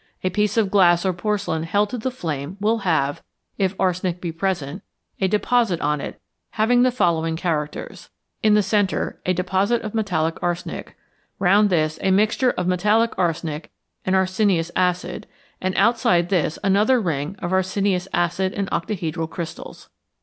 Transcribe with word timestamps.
A 0.23 0.31
piece 0.31 0.57
of 0.57 0.71
glass 0.71 1.05
or 1.05 1.13
porcelain 1.13 1.61
held 1.61 1.91
to 1.91 1.97
the 1.99 2.09
flame 2.09 2.57
will 2.59 2.79
have, 2.79 3.21
if 3.59 3.75
arsenic 3.79 4.19
be 4.19 4.31
present, 4.31 4.81
a 5.19 5.27
deposit 5.27 5.79
on 5.79 6.01
it 6.01 6.19
having 6.57 6.81
the 6.81 6.89
following 6.89 7.35
characters: 7.35 8.09
In 8.41 8.55
the 8.55 8.63
centre 8.63 9.21
a 9.27 9.33
deposit 9.33 9.83
of 9.83 9.93
metallic 9.93 10.41
arsenic, 10.41 10.97
round 11.37 11.69
this 11.69 11.99
a 12.01 12.09
mixture 12.09 12.49
of 12.49 12.65
metallic 12.65 13.11
arsenic 13.15 13.69
and 14.03 14.15
arsenious 14.15 14.71
acid, 14.75 15.27
and 15.61 15.75
outside 15.77 16.29
this 16.29 16.57
another 16.63 16.99
ring 16.99 17.35
of 17.37 17.53
arsenious 17.53 18.07
acid 18.11 18.53
in 18.53 18.65
octahedral 18.71 19.29
crystals. 19.29 19.91